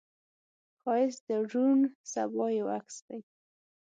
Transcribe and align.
ښایست 0.79 1.21
د 1.27 1.29
روڼ 1.51 1.79
سبا 2.11 2.45
یو 2.59 2.67
عکس 2.77 2.97
دی 3.07 3.21